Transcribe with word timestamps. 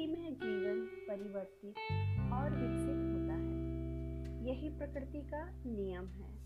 में 0.00 0.34
जीवन 0.34 0.88
परिवर्तित 1.08 1.74
और 2.32 2.50
विकसित 2.50 3.12
होता 3.12 3.34
है। 3.34 3.62
यही 4.46 4.68
प्रकृति 4.68 5.20
का 5.20 5.50
नियम 5.66 6.06
है। 6.06 6.38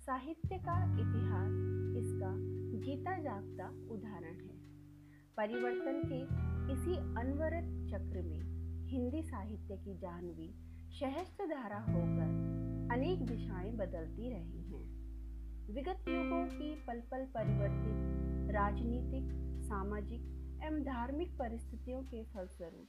साहित्य 0.00 0.58
का 0.58 0.84
इतिहास 0.94 1.52
इसका 1.96 2.34
जीता 2.78 3.18
जागता 3.18 3.94
उदाहरण 3.94 4.34
है। 4.34 4.60
परिवर्तन 5.36 6.02
के 6.12 6.22
इसी 6.72 6.96
अनवरत 6.96 7.90
चक्र 7.90 8.22
में 8.22 8.40
हिंदी 8.86 9.22
साहित्य 9.22 9.76
की 9.76 9.98
जानवी 9.98 10.54
सहस्त्र 10.90 11.46
धारा 11.46 11.78
होकर 11.78 12.50
अनेक 12.92 13.26
दिशाएँ 13.26 13.72
बदलती 13.72 14.30
रही 14.30 14.62
हैं। 14.62 15.00
विगत 15.74 16.04
युगों 16.08 16.46
की 16.46 16.74
पल 16.74 17.00
पल 17.00 17.24
परिवर्तित 17.24 18.20
राजनीतिक, 18.54 19.28
सामाजिक 19.64 20.39
एवं 20.60 20.82
धार्मिक 20.84 21.30
परिस्थितियों 21.38 22.00
के 22.04 22.22
फलस्वरूप, 22.24 22.88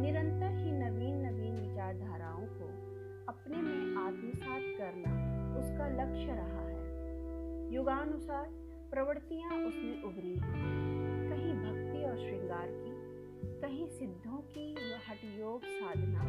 निरंतर 0.00 0.52
ही 0.56 0.70
नवीन 0.72 1.14
नवीन 1.26 1.54
विचारधाराओं 1.60 2.44
को 2.50 2.66
अपने 3.28 3.56
में 3.56 3.96
आत्मसात 4.02 4.62
करना 4.78 5.14
उसका 5.58 5.88
लक्ष्य 5.94 6.36
रहा 6.36 6.62
है। 6.62 7.74
युगानुसार 7.74 8.46
प्रवृत्तियाँ 8.90 9.50
उसमें 9.58 10.02
उभरी 10.02 10.34
कहीं 10.36 11.52
भक्ति 11.56 12.04
और 12.04 12.16
श्रृंगार 12.18 12.68
की, 12.68 12.94
कहीं 13.60 13.86
सिद्धों 13.88 14.38
की 14.54 14.66
हट 15.08 15.24
योग 15.40 15.64
साधना, 15.64 16.24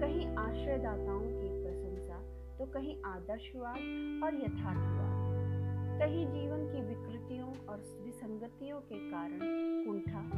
कहीं 0.00 0.26
आश्रयदाताओं 0.38 1.28
की 1.32 1.48
प्रशंसा 1.62 2.22
तो 2.58 2.70
कहीं 2.72 2.96
आदर्शवाद 3.06 3.80
और 4.24 4.40
यथार्थवाद। 4.44 5.07
कहीं 5.98 6.26
जीवन 6.26 6.58
की 6.58 6.80
विकृतियों 6.80 7.66
और 7.66 8.00
विसंगतियों 8.04 8.80
के 8.80 9.10
कारण 9.10 9.38
कुंठा, 9.84 10.30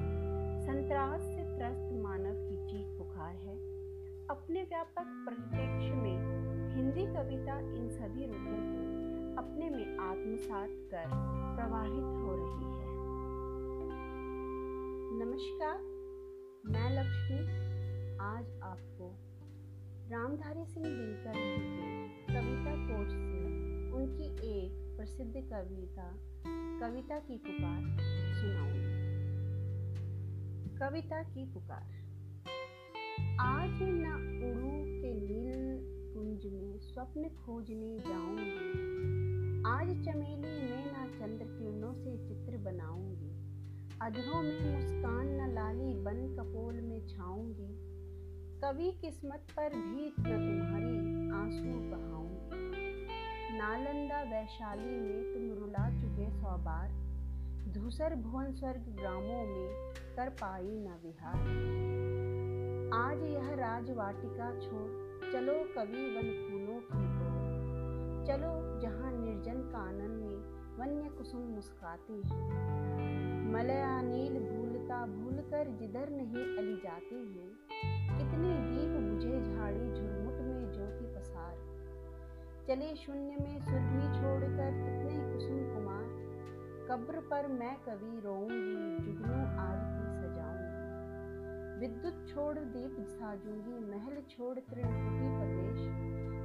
संतरास 0.61 1.21
से 1.21 1.59
त्रस्त 1.59 2.03
मानव 2.03 2.33
की 2.35 2.67
चीख 2.67 2.99
पुकार 2.99 3.35
है। 3.35 3.57
अपने 4.27 4.63
व्यापक 4.63 5.05
परिप्रेक्ष्य 5.07 5.95
में 5.95 6.17
हिंदी 6.77 7.07
कविता 7.07 7.59
इन 7.59 7.89
सभी 7.89 8.27
रूपों 8.27 8.61
को 8.73 9.01
अपने 9.43 9.71
में 9.71 9.99
आत्मसात 9.99 10.69
कर 10.71 11.07
प्रवाहित 11.57 12.05
हो 12.05 12.37
रही 12.37 12.71
है। 12.81 12.91
नमस्कार, 15.25 15.79
मैं 16.67 16.91
लक्ष्मी। 16.91 17.71
आज 18.21 18.61
आपको 18.63 19.15
रामधारी 20.11 20.65
सिंह 20.65 20.87
दिनकर 20.87 21.33
जी 21.33 21.57
के 21.57 22.11
कविता 22.35 22.75
कोश 22.87 23.09
से 23.09 23.41
उनकी 23.93 24.59
एक 24.59 24.90
प्रसिद्ध 25.01 25.33
कविता 25.35 26.07
कविता 26.81 27.19
की 27.19 27.37
पुकार 27.37 27.83
सुनाऊँगी 28.35 28.91
कविता 30.79 31.23
की 31.23 31.45
पुकार। 31.45 31.87
आज 33.41 33.79
न 33.83 34.13
उड़ू 34.49 34.71
के 35.03 35.13
नील 35.15 35.63
कुंज 36.15 36.53
में 36.53 36.79
स्वप्न 36.79 37.23
खोजने 37.23 37.99
जाऊँगी। 37.99 38.69
आज 39.71 39.89
चमेली 40.05 40.53
में 40.71 40.93
ना 40.93 41.07
चंद्र 41.07 41.45
किरणों 41.45 41.95
से 41.95 42.17
चित्र 42.29 42.59
बनाऊँगी। 42.59 43.31
अधरों 44.03 44.43
में 44.43 44.77
मुस्कान 44.77 45.27
न 45.27 45.53
लाली 45.55 45.95
बन 45.95 46.37
कपोल 46.39 46.75
में 46.75 47.07
छाऊँगी। 47.07 47.71
कभी 48.65 48.93
किस्मत 48.93 49.47
पर 49.51 49.69
भी 49.69 50.07
न 50.07 50.23
तुम्हारी 50.23 50.95
आँसू 51.31 51.91
बहाऊँगी। 51.91 52.40
नालंदा 53.61 54.19
वैशाली 54.23 55.01
में 55.01 55.33
तुम 55.33 55.59
रुला 55.59 55.89
चुके 55.91 56.31
सौ 56.31 56.57
बार। 56.59 56.93
धूसर 57.73 58.15
भुवन 58.15 58.53
स्वर्ग 58.53 58.87
ग्रामों 58.99 59.43
में 59.47 59.93
कर 60.17 60.29
पाई 60.29 60.71
न 60.71 60.95
विहार। 61.03 61.43
आज 62.95 63.23
यह 63.23 63.55
राजवाटिका 63.55 64.49
छोड़, 64.61 64.89
चलो 65.33 65.55
कवि 65.75 66.07
वन 66.15 66.31
फूलों 66.41 66.81
की 66.81 67.11
चलो 68.27 68.81
जहाँ 68.81 69.13
निर्जन 69.13 69.61
कानन 69.69 70.17
में 70.23 70.37
वन्य 70.79 71.11
कुसुम 71.11 71.41
मुस्काती 71.41 72.23
है। 72.27 72.43
मलया 73.53 74.03
नील 74.03 74.39
भूलता 74.41 75.07
भूल 75.07 75.37
कर 75.51 75.77
जिधर 75.81 76.11
नहीं 76.11 76.45
अली 76.57 76.77
जाती 76.77 77.23
है। 77.37 77.49
कितने 78.19 78.55
दीप 78.71 78.99
बुझे 79.11 79.43
झाड़ी 79.43 79.90
चले 82.71 82.95
शून्य 82.97 83.37
में 83.41 83.61
सुरभि 83.61 84.03
छोड़कर 84.17 84.75
कितने 84.75 85.15
कुसुम 85.33 85.63
कुमार। 85.75 86.05
कब्र 86.91 87.21
पर 87.21 87.47
मैं 87.49 87.77
कवि 87.77 88.21
रोऊँगी, 88.21 89.05
जुगनू 89.05 89.39
आरती 89.63 90.05
सजाऊँगी। 90.19 91.81
विद्युत 91.81 92.29
छोड़ 92.29 92.59
दीप 92.59 92.97
साजूँगी, 93.09 93.79
महल 93.91 94.23
छोड़ 94.31 94.59
त्रिपुटी 94.59 95.31
प्रदेश 95.39 95.81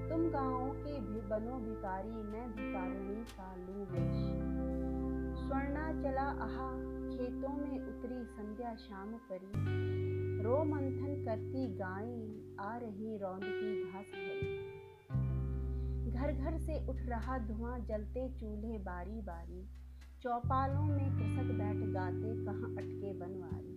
तुम 0.09 0.29
गाँवों 0.29 0.73
के 0.73 0.99
भी 0.99 1.21
बनो 1.21 1.59
भिकारी 1.59 2.09
मैं 2.09 2.51
भिकारिणी 2.51 3.23
का 3.23 3.55
लू 3.55 3.85
वेश 3.93 4.17
स्वर्णा 5.45 5.87
चला 6.03 6.27
आहा 6.45 6.71
खेतों 7.09 7.53
में 7.57 7.79
उतरी 7.79 8.23
संध्या 8.25 8.75
शाम 8.75 9.13
परी। 9.31 10.43
रो 10.43 10.63
मंथन 10.63 11.25
करती 11.25 11.67
गाय, 11.67 12.09
आ 12.59 12.77
रही 12.77 13.17
रौंदती 13.17 13.91
घास 13.91 14.05
भरी। 14.05 14.74
घर 16.15 16.31
घर 16.31 16.57
से 16.57 16.87
उठ 16.87 16.97
रहा 17.01 17.37
धुआँ, 17.37 17.79
जलते 17.79 18.29
चूल्हे 18.29 18.77
बारी 18.77 19.21
बारी 19.21 19.69
चौपालों 20.21 20.83
में 20.83 21.11
कृषक 21.11 21.51
बैठ 21.53 21.93
गाते, 21.93 22.45
कहाँ 22.45 22.71
अटके 22.71 23.13
बनवारी। 23.13 23.75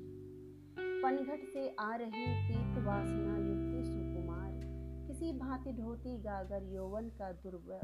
पनघट 1.03 1.53
से 1.53 1.77
आ 1.81 1.95
रही 1.95 2.27
पीत 2.27 2.85
वासना 2.85 3.37
युक्ति 3.39 3.91
सुकुमार। 3.91 4.61
किसी 5.07 5.33
भांति 5.33 5.73
ढोती 5.73 6.19
गागर 6.19 6.63
यौवन 6.75 7.09
का 7.09 7.33
दुर्वह 7.33 7.81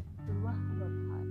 व्यवहार। 0.79 1.25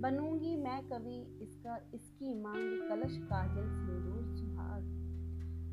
बनूँगी 0.00 0.56
मैं 0.56 0.88
कवि 0.88 1.38
इसका, 1.42 1.78
इसकी 1.94 2.42
मांग, 2.42 2.88
कलश 2.88 3.16
काजल 3.16 3.68
सिंदूर 3.68 4.36
सुहाग। 4.36 4.82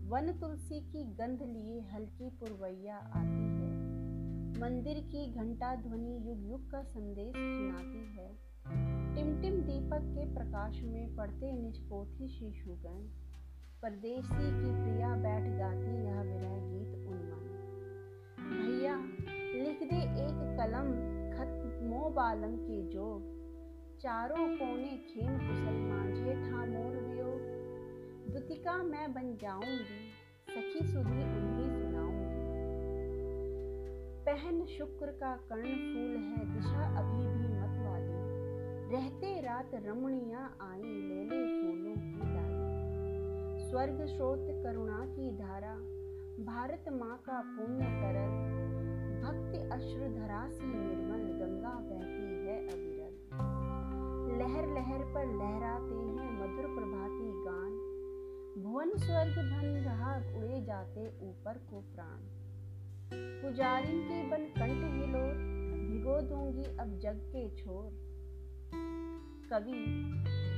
वन 0.08 0.40
तुलसी 0.40 0.80
की 0.80 1.04
गंध 1.04 1.42
लिए 1.42 1.82
हल्की 1.82 2.30
पुरवैया 2.30 2.98
आती। 2.98 3.57
मंदिर 4.58 5.00
की 5.00 5.34
घंटा 5.34 5.76
ध्वनि 5.76 6.30
युग 6.30 6.50
युग 6.50 6.72
का 6.72 6.82
संदेश 6.84 7.34
सुनाती 7.36 8.00
है। 8.18 8.30
टिमटिम 9.16 9.62
दीपक 9.62 10.02
के 10.02 10.34
प्रकाश 10.34 10.82
में 10.84 11.16
पढ़ते 11.16 11.52
निज 11.52 11.78
पोथी 11.78 12.28
शिशुगण। 12.28 13.04
परदेसी 13.82 14.50
की 14.62 14.84
प्रिया 14.84 15.16
बैठ 15.16 15.44
गाती 15.44 16.06
यह 16.06 16.22
विरह 16.22 16.56
गीत 16.72 16.96
उन्मन। 17.08 17.44
भैया, 18.40 18.96
लिख 19.64 19.80
दे 19.80 20.02
एक 20.02 20.58
कलम 20.58 20.92
खत 21.38 21.80
मो 21.84 22.10
बालम 22.10 22.56
के 22.56 22.90
जो 22.90 23.08
चारों 24.02 24.48
कोने 24.48 24.98
खेम 24.98 25.38
कुशल 25.38 25.78
मांझे 25.92 26.36
था 26.44 26.66
मोर 26.66 26.96
वियोग। 26.96 27.40
दुतिका 28.34 28.84
मैं 28.84 29.14
बन 29.14 29.38
जाऊँगी, 29.42 30.12
सखी 30.50 30.88
सुधी 30.88 31.24
उन्हीं 31.24 31.57
पहन 34.28 34.66
शुक्र 34.66 35.06
का 35.06 35.36
कर्ण 35.36 35.62
फूल 35.62 36.18
है, 36.18 36.54
दिशा 36.54 37.00
अभी 37.00 37.28
भी 37.28 37.48
मत 37.48 37.88
वाली। 37.88 38.18
रहते 38.96 39.42
रात 39.42 39.72
रमणिया 39.74 40.58
आई 40.62 40.82
ले 40.82 41.24
ले 41.24 41.62
फूलों 41.62 41.96
की 41.96 42.20
डाली। 42.20 43.70
स्वर्ग 43.70 44.06
स्रोत 44.16 44.40
करुणा 44.44 45.06
की 45.06 45.32
धारा, 45.32 45.76
भारत 46.44 46.86
माँ 46.90 47.24
का 47.26 47.42
पुण्य 47.42 47.84
तरल। 47.84 48.58
भक्ति 49.24 49.58
अश्रु 49.58 50.14
धरा 50.14 50.50
सी 50.50 50.66
निर्मल, 50.66 51.46
गंगा 51.46 51.74
बहती 51.74 52.48
है 52.48 52.68
अविरल। 52.68 53.16
लहर 54.40 54.68
लहर 54.68 55.00
पर 55.14 55.26
लहराते 55.26 55.96
हैं 55.96 56.34
मधुर 56.42 56.66
प्रभाती 56.76 57.32
गान। 57.32 57.94
भुवन 58.64 58.90
स्वर्ग 58.90 59.36
बन 59.38 59.66
रहा 59.66 60.16
उड़े 60.16 60.62
जाते 60.62 61.08
ऊपर 61.08 61.58
को 61.58 61.82
प्राण। 61.82 62.47
पुजारी 63.14 64.04
के 64.04 64.30
बन 64.30 64.38
कंठ 64.38 65.08
हिलोर 65.08 65.34
भिगो 65.92 66.22
दूँगी 66.22 66.78
अब 66.78 67.00
जग 67.00 67.20
के 67.36 67.56
छोर। 67.56 68.08
कवि, 69.52 69.74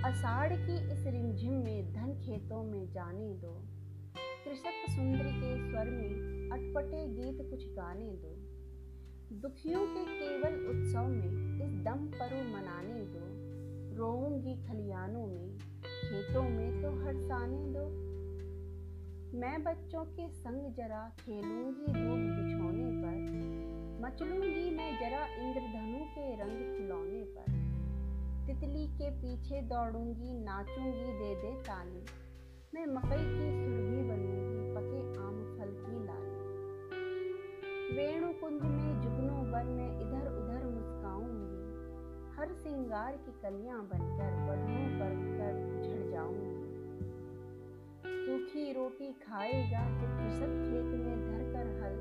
अषाढ़ 0.05 0.53
की 0.53 0.93
इस 0.93 1.07
रिमझिम 1.07 1.53
में 1.53 1.93
धन 1.93 2.13
खेतों 2.13 2.63
में 2.63 2.91
जाने 2.91 3.33
दो। 3.33 3.61
कृषक 4.17 4.91
सुंदर 4.91 5.23
के 5.23 5.69
स्वर 5.69 5.85
में 5.85 6.09
अटपटे 6.49 7.07
गीत 7.07 7.49
कुछ 7.49 7.65
गाने 7.65 8.09
दो। 8.09 8.35
दुखियों 9.37 9.87
के 9.87 10.03
केवल 10.05 10.53
उत्सव 10.53 11.07
में 11.07 11.61
इस 11.61 11.71
दम 11.71 12.07
पर 12.07 12.43
मनाने 12.43 12.99
दो। 12.99 13.49
रोऊँगी 13.97 14.55
खलियानों 14.67 15.27
में, 15.27 15.57
खेतों 15.83 16.43
में 16.43 16.81
तो 16.81 16.91
हरसाने 16.91 17.57
दो। 17.57 18.08
मैं 19.33 19.63
बच्चों 19.63 20.05
के 20.05 20.29
संग 20.29 20.73
जरा 20.73 21.15
खेलूँगी 21.19 22.01
लोग 22.03 22.19
बिछोने 22.19 22.85
पर। 22.85 23.15
मचलूँगी 24.05 24.75
मैं 24.75 24.99
जरा 24.99 25.25
इंद्रधनु 25.25 26.05
के 26.05 26.35
रंग 26.35 26.77
खिलौने 26.77 27.23
पर। 27.23 27.51
तितली 28.47 28.87
के 28.87 29.09
पीछे 29.09 29.61
दौड़ूँगी, 29.61 30.33
नाचूँगी, 30.43 31.13
दे 31.13 31.35
दे 31.35 31.61
ताली। 31.61 32.05
मैं 32.73 32.85
मकई 32.85 33.17
की 33.17 33.51
सुरभि 33.51 34.03
बनूँगी, 34.03 34.73
पके 34.75 35.21
आम 35.21 35.57
फल 35.57 35.71
की 35.73 36.05
लाली। 36.05 36.39
वेणु 37.95 38.33
कुंज 38.33 38.61
में 38.61 39.01
जुगनों 39.01 39.51
बन 39.51 39.65
में 39.65 40.01
इधर 40.01 40.27
उधर 40.27 40.65
मुस्काऊँगी। 40.65 41.59
हर 42.37 42.53
सिंगार 42.53 43.11
की 43.11 43.31
कलियाँ 43.31 43.81
बनकर 43.81 44.31
बदलों 44.49 44.99
पर 44.99 45.37
कर 45.37 45.83
झड़ 45.83 46.11
जाऊँगी। 46.11 46.68
सूखी 48.29 48.73
रोटी 48.73 49.13
खाएगा 49.13 49.79
जब 49.99 50.09
कृषक 50.17 50.51
खेत 50.63 50.89
में 50.99 51.21
धर 51.21 51.43
कर 51.53 51.69
हल। 51.81 51.95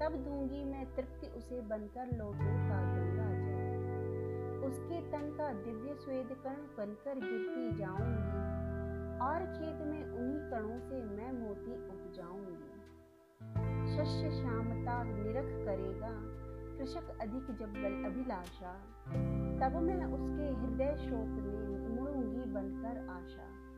तब 0.00 0.16
दूँगी 0.16 0.64
मैं 0.64 0.96
तृप्ति, 0.96 1.26
उसे 1.26 1.60
बनकर 1.60 2.06
लोटों 2.16 2.56
का 2.68 2.80
गंगा 2.96 3.28
जल। 3.38 4.66
उसके 4.66 5.00
तन 5.00 5.30
का 5.38 5.52
दिव्य 5.52 5.94
स्वेद 5.94 6.36
कण 6.44 6.58
बनकर 6.78 7.14
गिरती 7.14 7.78
जाऊँगी, 7.78 8.42
और 9.24 9.46
खेत 9.46 9.86
में 9.86 10.04
उन्हीं 10.04 10.50
कणों 10.50 10.78
से 10.80 11.02
मैं 11.04 11.32
मोती 11.32 11.72
उपजाऊँगी। 11.88 12.70
शस्य 13.96 14.30
श्यामता 14.30 15.02
निरख 15.02 15.50
करेगा, 15.66 16.12
कृषक 16.78 17.18
अधिक 17.20 17.56
जब 17.56 17.72
बल 17.72 18.04
अभिलाषा। 18.04 18.74
तब 19.62 19.82
मैं 19.82 20.04
उसके 20.04 20.52
हृदय 20.60 20.96
शोक 20.98 21.42
में 21.42 21.96
मुड़ूँगी 21.96 22.52
बनकर 22.52 23.08
आशा। 23.08 23.71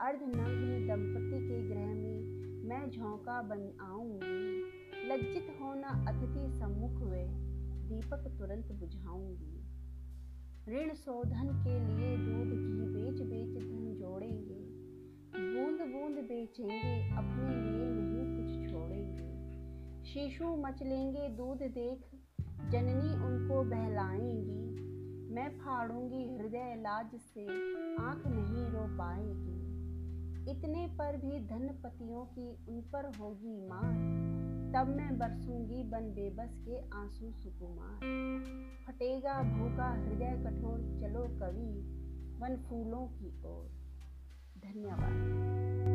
अर्धनग्न 0.00 0.86
दंपति 0.88 1.48
के 1.48 1.68
ग्रह 1.68 1.86
में 1.86 2.44
मैं 2.68 2.90
झोंका 2.90 3.42
बन 3.42 3.78
आऊँगी। 3.80 4.54
लज्जित 5.08 5.56
होना 5.60 5.88
अतिथि 5.88 6.58
सम्मुख 6.58 7.02
वे, 7.02 7.28
दीपक 7.88 8.38
तुरंत 8.38 8.72
बुझाऊँगी। 8.72 9.60
ऋण 10.68 10.94
शोधन 10.94 11.64
के 11.64 11.80
लिए 11.80 12.16
दूध, 12.16 12.48
घी 12.48 12.94
बेच 12.94 13.22
बेच 13.22 13.62
धन 13.62 13.94
जोड़ेंगे। 13.94 14.64
बूंद 15.36 15.80
बूंद 15.80 16.24
बेचेंगे, 16.24 17.16
अपने 17.16 17.48
लिए 17.48 17.90
नहीं 17.90 18.36
कुछ 18.36 18.72
छोड़ेंगे। 18.72 19.34
शिशु 20.04 20.56
मचलेंगे 20.56 21.28
दूध 21.28 21.58
देख, 21.58 22.00
जननी 22.70 23.24
उनको 23.26 23.62
बहलाएँगी। 23.62 24.64
मैं 25.34 25.58
फाड़ूँगी 25.58 26.36
हृदय 26.36 26.74
लाज 26.78 27.10
से, 27.14 27.46
आँख 28.02 28.22
नहीं 28.26 28.66
रो 28.66 28.96
पाएगी। 28.98 29.73
इतने 30.48 30.86
पर 30.86 31.16
भी 31.16 31.38
धनपतियों 31.46 32.24
की 32.24 32.66
उन 32.68 32.80
पर 32.80 33.18
होगी 33.18 33.68
मार 33.68 34.24
तब 34.74 34.88
मैं 34.88 35.18
बरसूँगी 35.18 35.82
बन 35.82 36.00
बेबस 36.00 36.58
के 36.68 36.78
आँसू 36.98 37.32
सुकुमार। 37.32 37.96
फटेगा 38.86 39.42
भूखा 39.42 39.88
हृदय 39.94 40.44
कठोर, 40.46 40.98
चलो 41.00 41.20
कवि, 41.20 41.80
वन 42.40 42.56
फूलों 42.68 43.06
की 43.06 43.42
ओर। 43.46 43.70
धन्यवाद। 44.58 45.93